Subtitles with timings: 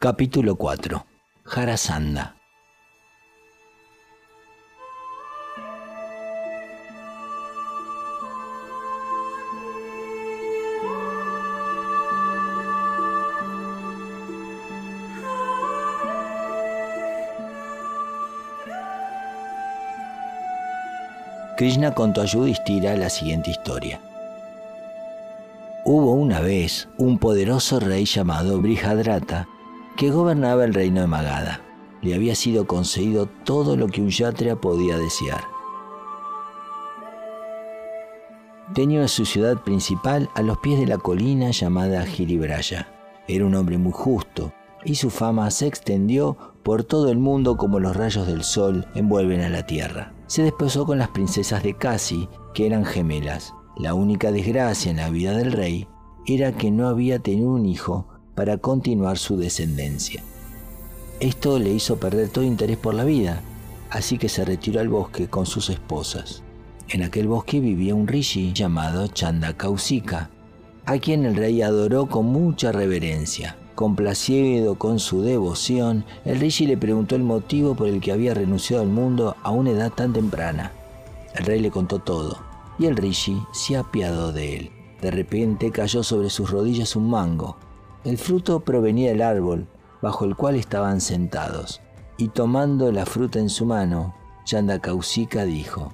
[0.00, 1.06] Capítulo 4
[1.42, 2.36] Jarasanda
[21.56, 24.00] Krishna contó a Yudhishthira la siguiente historia.
[25.84, 29.48] Hubo una vez un poderoso rey llamado Brihadrata
[29.98, 31.60] que gobernaba el reino de Magadha.
[32.00, 35.44] Le había sido concedido todo lo que un yatra podía desear.
[38.74, 42.88] Tenía su ciudad principal a los pies de la colina llamada Giribraya.
[43.26, 47.78] Era un hombre muy justo y su fama se extendió por todo el mundo como
[47.78, 52.28] los rayos del sol envuelven a la tierra se desposó con las princesas de Casi,
[52.54, 53.54] que eran gemelas.
[53.76, 55.88] La única desgracia en la vida del rey
[56.26, 58.06] era que no había tenido un hijo
[58.38, 60.22] para continuar su descendencia.
[61.18, 63.42] Esto le hizo perder todo interés por la vida,
[63.90, 66.44] así que se retiró al bosque con sus esposas.
[66.88, 70.30] En aquel bosque vivía un rishi llamado Chandakausika,
[70.86, 73.56] a quien el rey adoró con mucha reverencia.
[73.74, 78.84] Complacido con su devoción, el Rishi le preguntó el motivo por el que había renunciado
[78.84, 80.70] al mundo a una edad tan temprana.
[81.34, 82.38] El rey le contó todo,
[82.78, 84.70] y el Rishi se apiadó de él.
[85.02, 87.56] De repente cayó sobre sus rodillas un mango.
[88.04, 89.66] El fruto provenía del árbol
[90.00, 91.80] bajo el cual estaban sentados,
[92.16, 95.92] y tomando la fruta en su mano, Chandakausika dijo,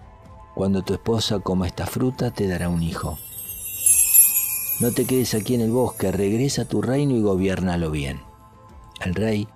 [0.55, 3.19] Cuando tu esposa coma esta fruta te dará un hijo.
[4.81, 8.21] No te quedes aquí en el bosque, regresa a tu reino y gobiernalo bien.
[9.05, 9.49] El rey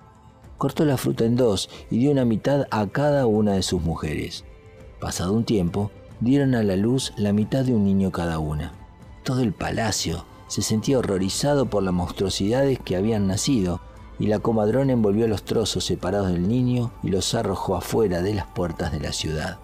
[0.56, 4.44] cortó la fruta en dos y dio una mitad a cada una de sus mujeres.
[5.00, 8.72] Pasado un tiempo, dieron a la luz la mitad de un niño cada una.
[9.22, 13.80] Todo el palacio se sentía horrorizado por las monstruosidades que habían nacido,
[14.18, 18.46] y la comadrona envolvió los trozos separados del niño y los arrojó afuera de las
[18.46, 19.58] puertas de la ciudad.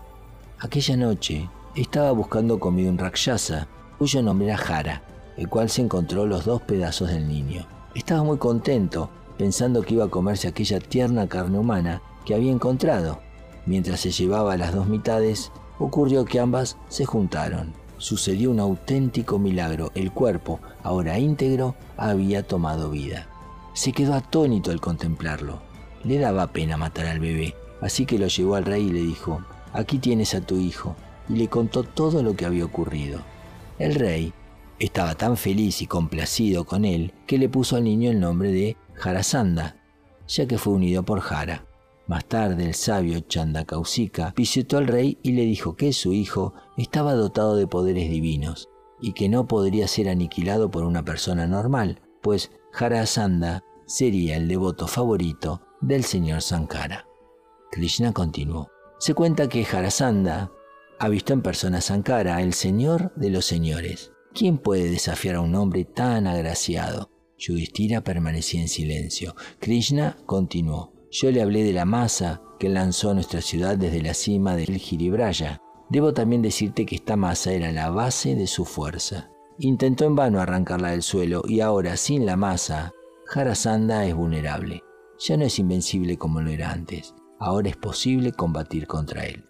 [0.61, 3.67] Aquella noche estaba buscando comida un rakshasa,
[3.99, 5.03] cuyo nombre era Jara,
[5.37, 7.67] el cual se encontró los dos pedazos del niño.
[7.95, 13.21] Estaba muy contento, pensando que iba a comerse aquella tierna carne humana que había encontrado.
[13.67, 17.73] Mientras se llevaba las dos mitades, ocurrió que ambas se juntaron.
[17.99, 19.91] Sucedió un auténtico milagro.
[19.95, 23.29] El cuerpo, ahora íntegro, había tomado vida.
[23.75, 25.63] Se quedó atónito al contemplarlo.
[26.05, 29.43] Le daba pena matar al bebé, así que lo llevó al rey y le dijo,
[29.73, 30.97] aquí tienes a tu hijo,
[31.29, 33.21] y le contó todo lo que había ocurrido.
[33.79, 34.33] El rey,
[34.79, 38.77] estaba tan feliz y complacido con él que le puso al niño el nombre de
[38.95, 39.77] Jarasanda,
[40.29, 41.65] ya que fue unido por Jara.
[42.07, 47.15] Más tarde el sabio Chandakausika visitó al rey y le dijo que su hijo estaba
[47.15, 48.69] dotado de poderes divinos
[49.01, 54.87] y que no podría ser aniquilado por una persona normal, pues Jarasanda sería el devoto
[54.87, 57.07] favorito del señor Sankara.
[57.71, 58.69] Krishna continuó.
[58.99, 60.51] Se cuenta que Jarasanda
[60.99, 65.41] ha visto en persona a Sankara, el señor de los señores, ¿Quién puede desafiar a
[65.41, 67.09] un hombre tan agraciado?
[67.39, 69.37] Yudhishthira permanecía en silencio.
[69.61, 70.94] Krishna continuó.
[71.17, 75.63] Yo le hablé de la masa que lanzó nuestra ciudad desde la cima del Giribraya.
[75.89, 79.31] Debo también decirte que esta masa era la base de su fuerza.
[79.61, 82.93] Intentó en vano arrancarla del suelo y ahora, sin la masa,
[83.27, 84.83] Jarasanda es vulnerable.
[85.21, 87.15] Ya no es invencible como lo era antes.
[87.39, 89.45] Ahora es posible combatir contra él.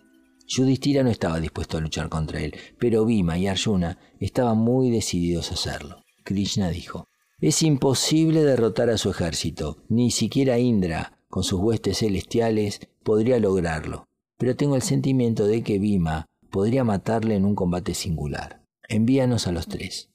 [0.46, 5.50] Yudhishthira no estaba dispuesto a luchar contra él, pero Bhima y Arjuna estaban muy decididos
[5.50, 6.04] a hacerlo.
[6.24, 7.06] Krishna dijo,
[7.40, 14.04] es imposible derrotar a su ejército, ni siquiera Indra, con sus huestes celestiales, podría lograrlo,
[14.38, 18.62] pero tengo el sentimiento de que Bhima podría matarle en un combate singular.
[18.88, 20.12] Envíanos a los tres.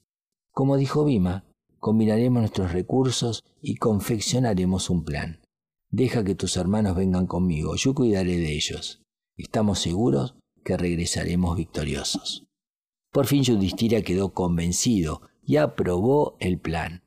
[0.50, 1.44] Como dijo Bhima,
[1.78, 5.40] combinaremos nuestros recursos y confeccionaremos un plan.
[5.90, 9.02] Deja que tus hermanos vengan conmigo, yo cuidaré de ellos
[9.36, 12.46] estamos seguros que regresaremos victoriosos.
[13.12, 17.02] Por fin Yudhishthira quedó convencido y aprobó el plan.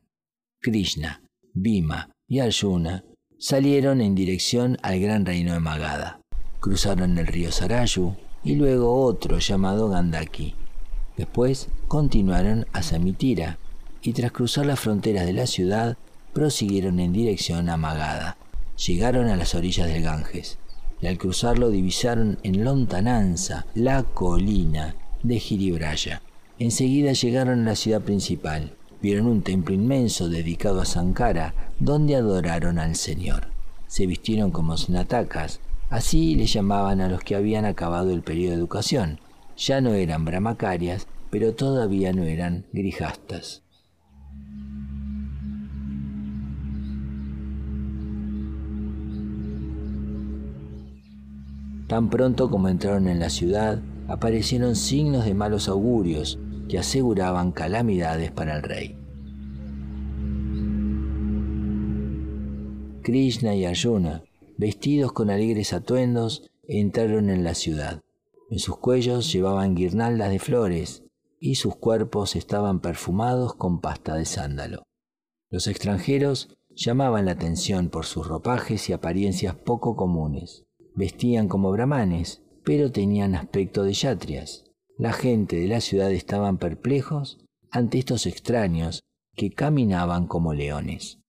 [0.61, 1.23] Krishna,
[1.55, 3.03] Bhima y Arjuna
[3.43, 6.21] salieron en dirección al gran reino de Magadha.
[6.61, 10.55] Cruzaron el río Sarayu y luego otro llamado Gandaki.
[11.17, 13.57] Después continuaron a Samitira
[14.01, 15.97] y tras cruzar las fronteras de la ciudad
[16.31, 18.37] prosiguieron en dirección a Magadha.
[18.87, 20.57] Llegaron a las orillas del Ganges
[21.01, 26.21] y al cruzarlo divisaron en lontananza la colina de Giribraya.
[26.59, 28.77] Enseguida llegaron a la ciudad principal.
[29.01, 33.47] Vieron un templo inmenso dedicado a Sankara, donde adoraron al Señor.
[33.87, 35.59] Se vistieron como sinatacas,
[35.89, 39.19] así le llamaban a los que habían acabado el periodo de educación.
[39.57, 43.63] Ya no eran bramacarias, pero todavía no eran grijastas.
[51.87, 56.39] Tan pronto como entraron en la ciudad, aparecieron signos de malos augurios
[56.69, 59.02] que aseguraban calamidades para el rey.
[63.03, 64.23] Krishna y Arjuna,
[64.57, 68.01] vestidos con alegres atuendos, entraron en la ciudad.
[68.49, 71.03] En sus cuellos llevaban guirnaldas de flores
[71.39, 74.83] y sus cuerpos estaban perfumados con pasta de sándalo.
[75.49, 80.63] Los extranjeros llamaban la atención por sus ropajes y apariencias poco comunes.
[80.95, 84.63] Vestían como brahmanes, pero tenían aspecto de yatrias.
[84.97, 87.39] La gente de la ciudad estaban perplejos
[87.69, 89.03] ante estos extraños
[89.35, 91.22] que caminaban como leones.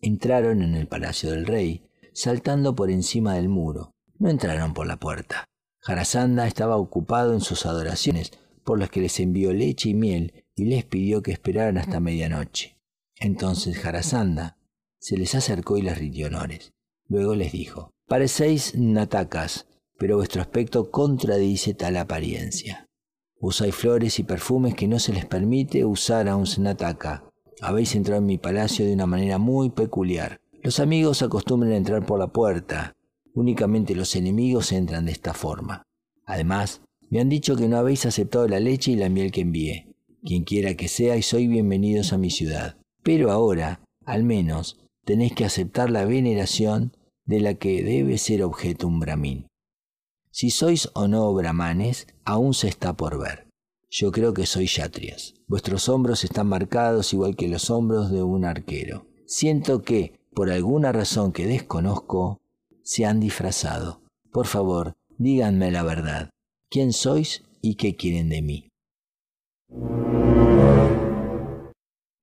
[0.00, 3.92] Entraron en el palacio del rey, saltando por encima del muro.
[4.18, 5.44] No entraron por la puerta.
[5.80, 8.32] Jarasanda estaba ocupado en sus adoraciones,
[8.64, 12.78] por las que les envió leche y miel y les pidió que esperaran hasta medianoche.
[13.16, 14.58] Entonces Jarasanda
[14.98, 16.72] se les acercó y les rindió honores.
[17.06, 19.66] Luego les dijo, Parecéis natacas,
[19.98, 22.86] pero vuestro aspecto contradice tal apariencia.
[23.40, 27.24] Usáis flores y perfumes que no se les permite usar a un nataka.
[27.60, 30.40] Habéis entrado en mi palacio de una manera muy peculiar.
[30.62, 32.94] Los amigos acostumbran a entrar por la puerta.
[33.34, 35.82] Únicamente los enemigos entran de esta forma.
[36.24, 39.88] Además, me han dicho que no habéis aceptado la leche y la miel que envié.
[40.24, 42.76] Quien quiera que sea y soy bienvenidos a mi ciudad.
[43.02, 46.92] Pero ahora, al menos, tenéis que aceptar la veneración
[47.24, 49.46] de la que debe ser objeto un brahmin.
[50.30, 53.47] Si sois o no brahmanes, aún se está por ver.
[53.90, 55.34] Yo creo que sois yatrias.
[55.46, 59.06] Vuestros hombros están marcados igual que los hombros de un arquero.
[59.26, 62.40] Siento que, por alguna razón que desconozco,
[62.82, 64.02] se han disfrazado.
[64.30, 66.30] Por favor, díganme la verdad.
[66.70, 68.68] ¿Quién sois y qué quieren de mí?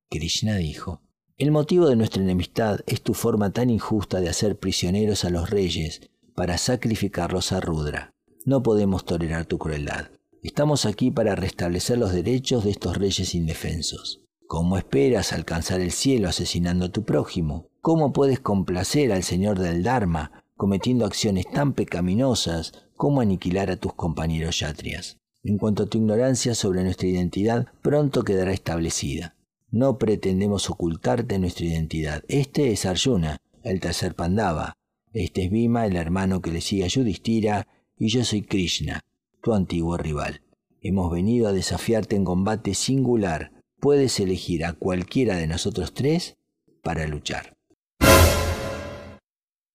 [0.08, 1.02] Krishna dijo,
[1.36, 5.50] El motivo de nuestra enemistad es tu forma tan injusta de hacer prisioneros a los
[5.50, 8.12] reyes para sacrificarlos a Rudra.
[8.44, 10.10] No podemos tolerar tu crueldad.
[10.46, 14.20] Estamos aquí para restablecer los derechos de estos reyes indefensos.
[14.46, 17.66] ¿Cómo esperas alcanzar el cielo asesinando a tu prójimo?
[17.80, 23.94] ¿Cómo puedes complacer al Señor del Dharma cometiendo acciones tan pecaminosas como aniquilar a tus
[23.94, 25.18] compañeros yatrias?
[25.42, 29.34] En cuanto a tu ignorancia sobre nuestra identidad, pronto quedará establecida.
[29.72, 32.22] No pretendemos ocultarte nuestra identidad.
[32.28, 34.74] Este es Arjuna, el tercer Pandava.
[35.12, 37.66] Este es Bhima, el hermano que le sigue a Yudhishthira,
[37.98, 39.02] y yo soy Krishna,
[39.46, 40.42] tu antiguo rival.
[40.80, 43.52] Hemos venido a desafiarte en combate singular.
[43.78, 46.34] Puedes elegir a cualquiera de nosotros tres
[46.82, 47.54] para luchar.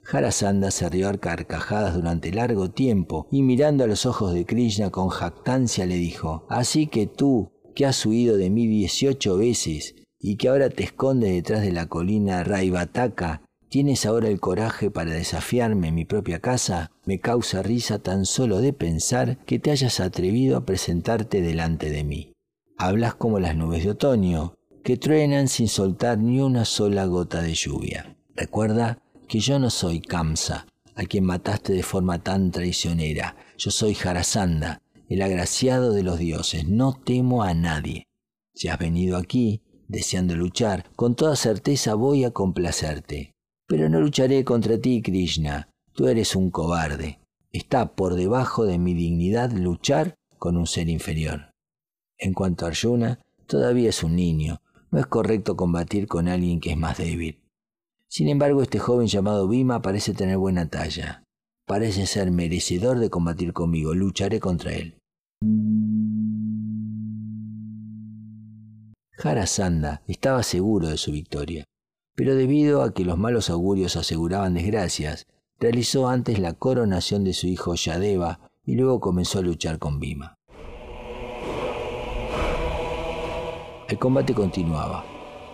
[0.03, 4.89] Jarasanda se rió a carcajadas durante largo tiempo y mirando a los ojos de Krishna
[4.89, 10.35] con jactancia le dijo, Así que tú, que has huido de mí dieciocho veces y
[10.35, 15.88] que ahora te escondes detrás de la colina Raivataka, ¿Tienes ahora el coraje para desafiarme
[15.88, 16.91] en mi propia casa?
[17.06, 22.03] Me causa risa tan solo de pensar que te hayas atrevido a presentarte delante de
[22.03, 22.33] mí.
[22.77, 27.53] Hablas como las nubes de otoño, que truenan sin soltar ni una sola gota de
[27.53, 28.18] lluvia.
[28.35, 33.38] Recuerda que yo no soy Kamsa, a quien mataste de forma tan traicionera.
[33.57, 36.68] Yo soy Jarasanda, el agraciado de los dioses.
[36.68, 38.04] No temo a nadie.
[38.54, 43.31] Si has venido aquí, deseando luchar, con toda certeza voy a complacerte.
[43.71, 45.69] Pero no lucharé contra ti, Krishna.
[45.94, 47.21] Tú eres un cobarde.
[47.54, 51.54] Está por debajo de mi dignidad luchar con un ser inferior.
[52.18, 54.59] En cuanto a Arjuna, todavía es un niño.
[54.92, 57.40] No es correcto combatir con alguien que es más débil.
[58.09, 61.23] Sin embargo, este joven llamado Bhima parece tener buena talla.
[61.66, 63.94] Parece ser merecedor de combatir conmigo.
[63.94, 64.97] Lucharé contra él.
[69.13, 71.63] Jarasanda estaba seguro de su victoria
[72.15, 75.27] pero debido a que los malos augurios aseguraban desgracias,
[75.59, 80.37] realizó antes la coronación de su hijo Yadeva y luego comenzó a luchar con Bhima.
[83.87, 85.03] El combate continuaba.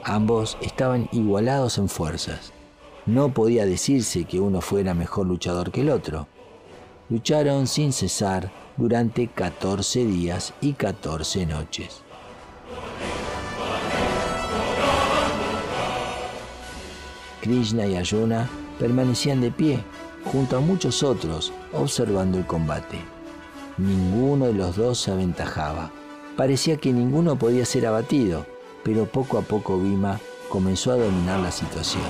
[0.03, 2.53] Ambos estaban igualados en fuerzas.
[3.05, 6.27] No podía decirse que uno fuera mejor luchador que el otro.
[7.09, 12.03] Lucharon sin cesar durante 14 días y 14 noches.
[17.47, 19.79] Krishna y Arjuna permanecían de pie
[20.25, 22.99] junto a muchos otros observando el combate.
[23.77, 25.89] Ninguno de los dos se aventajaba.
[26.35, 28.45] Parecía que ninguno podía ser abatido,
[28.83, 32.03] pero poco a poco Bhima comenzó a dominar la situación.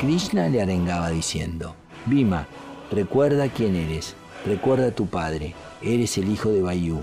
[0.00, 1.74] Krishna le arengaba diciendo,
[2.06, 2.46] Bhima,
[2.92, 4.14] recuerda quién eres,
[4.46, 7.02] recuerda a tu padre, eres el hijo de Vayu.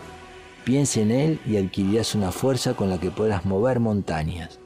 [0.63, 4.59] Piensa en él y adquirirás una fuerza con la que podrás mover montañas.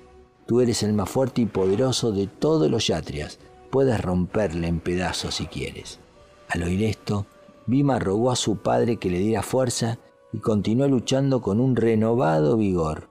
[0.51, 3.39] Tú eres el más fuerte y poderoso de todos los yatrias.
[3.69, 5.99] Puedes romperle en pedazos si quieres.
[6.49, 7.25] Al oír esto,
[7.67, 9.97] Bhima rogó a su padre que le diera fuerza
[10.33, 13.07] y continuó luchando con un renovado vigor.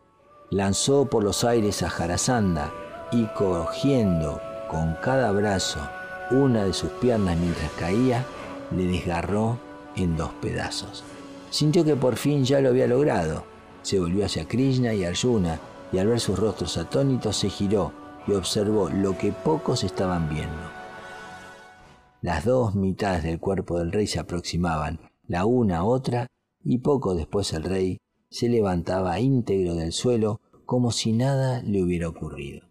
[0.51, 2.75] Lanzó por los aires a Jarasanda
[3.11, 4.39] y cogiendo
[4.71, 5.81] con cada brazo
[6.31, 8.27] una de sus piernas mientras caía,
[8.71, 9.57] le desgarró
[9.97, 11.05] en dos pedazos.
[11.49, 13.45] Sintió que por fin ya lo había logrado.
[13.81, 15.59] Se volvió hacia Krishna y Arjuna
[15.93, 17.93] y al ver sus rostros atónitos se giró
[18.27, 20.81] y observó lo que pocos estaban viendo.
[22.23, 26.27] Las dos mitades del cuerpo del rey se aproximaban, la una a otra,
[26.63, 27.99] y poco después el rey
[28.31, 32.69] se levantaba íntegro del suelo como si nada le hubiera ocurrido.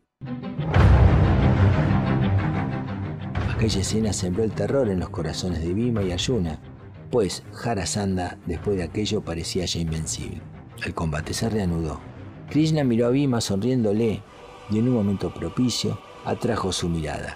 [3.55, 6.61] Aquella escena sembró el terror en los corazones de Bhima y Arjuna,
[7.11, 10.41] pues Jarasandha después de aquello parecía ya invencible.
[10.85, 11.99] El combate se reanudó.
[12.49, 14.21] Krishna miró a Bhima sonriéndole
[14.71, 17.35] y en un momento propicio atrajo su mirada.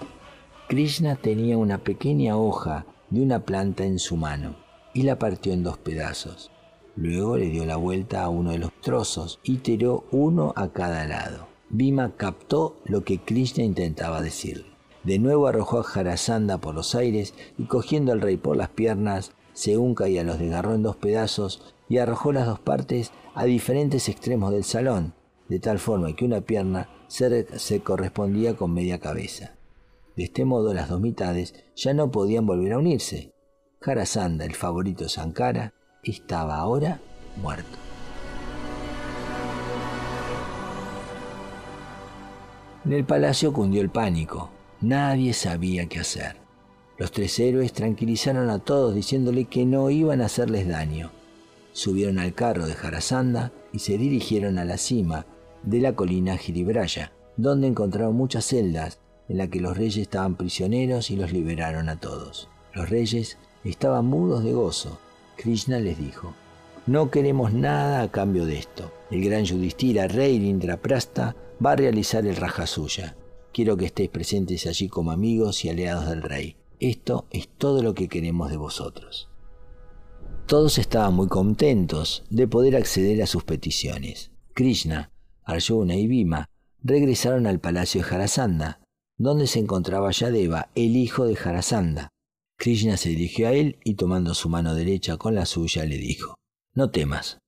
[0.68, 4.56] Krishna tenía una pequeña hoja de una planta en su mano
[4.94, 6.52] y la partió en dos pedazos.
[6.96, 11.06] Luego le dio la vuelta a uno de los trozos y tiró uno a cada
[11.06, 11.48] lado.
[11.70, 14.66] Bhima captó lo que Krishna intentaba decirle.
[15.04, 19.32] De nuevo arrojó a Jarasandha por los aires y cogiendo al rey por las piernas,
[19.54, 23.46] se unca y a los desgarró en dos pedazos y arrojó las dos partes a
[23.46, 25.14] diferentes extremos del salón,
[25.50, 29.56] de tal forma que una pierna se, se correspondía con media cabeza.
[30.16, 33.34] De este modo las dos mitades ya no podían volver a unirse.
[33.82, 37.00] Jarasandha, el favorito Sankara, estaba ahora
[37.42, 37.78] muerto.
[42.86, 44.52] En el palacio cundió el pánico.
[44.82, 46.43] Nadie sabía qué hacer.
[47.04, 51.12] Los tres héroes tranquilizaron a todos diciéndole que no iban a hacerles daño.
[51.74, 55.26] Subieron al carro de Jarasanda y se dirigieron a la cima
[55.64, 61.12] de la colina Giribraya, donde encontraron muchas celdas en las que los reyes estaban prisioneros
[61.12, 62.48] y los liberaron a todos.
[62.74, 64.98] Los reyes estaban mudos de gozo.
[65.36, 66.34] Krishna les dijo,
[66.88, 68.94] no queremos nada a cambio de esto.
[69.12, 73.18] El gran Yudhishthira, rey de Indraprasta, va a realizar el Rajasuya.
[73.52, 76.56] Quiero que estéis presentes allí como amigos y aliados del rey.
[76.80, 79.30] Esto es todo lo que queremos de vosotros.
[80.48, 84.32] Todos estaban muy contentos de poder acceder a sus peticiones.
[84.54, 85.12] Krishna,
[85.44, 86.50] Arjuna y Bhima
[86.84, 88.82] regresaron al palacio de Jarasandha,
[89.18, 92.10] donde se encontraba Yadeva, el hijo de Jarasandha.
[92.58, 96.36] Krishna se dirigió a él y tomando su mano derecha con la suya le dijo,
[96.74, 97.40] No temas.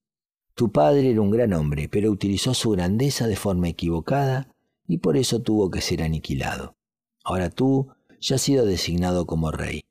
[0.55, 4.51] Tu padre era un gran hombre, pero utilizó su grandeza de forma equivocada
[4.87, 6.75] y por eso tuvo que ser aniquilado.
[7.23, 7.89] Ahora tú
[8.21, 9.81] ya has sido designado como rey.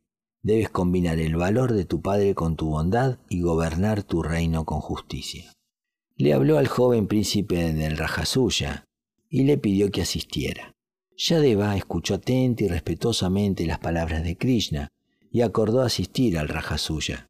[0.43, 4.81] Debes combinar el valor de tu padre con tu bondad y gobernar tu reino con
[4.81, 5.53] justicia.
[6.17, 8.85] Le habló al joven príncipe del Rajasuya
[9.29, 10.75] y le pidió que asistiera.
[11.17, 14.89] Yadeva escuchó atenta y respetuosamente las palabras de Krishna
[15.33, 17.27] y acordó asistir al Rajasuya.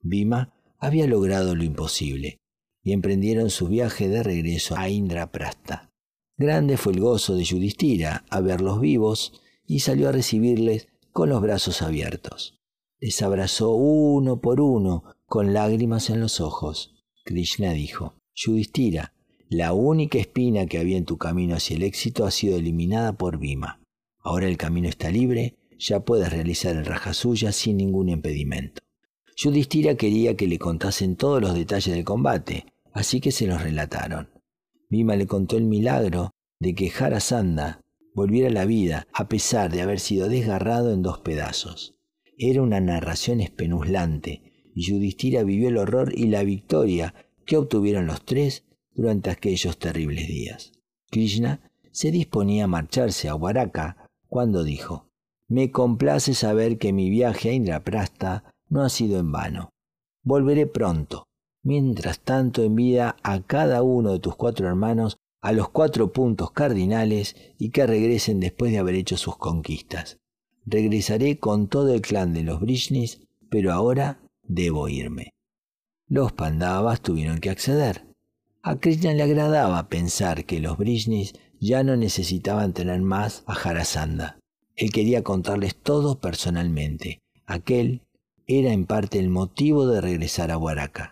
[0.00, 2.38] Bhima había logrado lo imposible
[2.82, 5.90] y emprendieron su viaje de regreso a Indraprasta.
[6.36, 11.40] Grande fue el gozo de Yudhishthira a verlos vivos y salió a recibirles con los
[11.40, 12.60] brazos abiertos.
[13.00, 16.94] Les abrazó uno por uno con lágrimas en los ojos.
[17.24, 19.14] Krishna dijo, Yudhishthira,
[19.48, 23.38] la única espina que había en tu camino hacia el éxito ha sido eliminada por
[23.38, 23.80] Bhima.
[24.18, 28.82] Ahora el camino está libre, ya puedes realizar el Rajasuya sin ningún impedimento.
[29.36, 34.30] Yudhishthira quería que le contasen todos los detalles del combate, así que se los relataron.
[34.88, 36.30] Bhima le contó el milagro
[36.60, 37.83] de que Jarasandha
[38.14, 41.96] volviera a la vida a pesar de haber sido desgarrado en dos pedazos.
[42.38, 48.24] Era una narración espeluznante y Yudhishthira vivió el horror y la victoria que obtuvieron los
[48.24, 50.72] tres durante aquellos terribles días.
[51.10, 55.10] Krishna se disponía a marcharse a Waraka cuando dijo,
[55.48, 59.70] Me complace saber que mi viaje a Indraprasta no ha sido en vano.
[60.22, 61.26] Volveré pronto
[61.64, 67.36] Mientras tanto envía a cada uno de tus cuatro hermanos a los cuatro puntos cardinales
[67.58, 70.16] y que regresen después de haber hecho sus conquistas.
[70.64, 73.20] Regresaré con todo el clan de los Brishnis,
[73.50, 75.34] pero ahora debo irme.
[76.08, 78.06] Los Pandavas tuvieron que acceder.
[78.62, 84.38] A Krishna le agradaba pensar que los Brishnis ya no necesitaban tener más a Jarasandha.
[84.76, 87.20] Él quería contarles todo personalmente.
[87.44, 88.00] Aquel
[88.46, 91.10] era en parte el motivo de regresar a Waraka.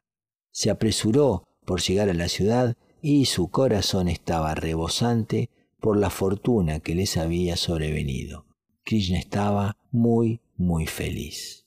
[0.53, 6.79] Se apresuró por llegar a la ciudad y su corazón estaba rebosante por la fortuna
[6.79, 8.47] que les había sobrevenido.
[8.85, 11.67] Krishna estaba muy, muy feliz.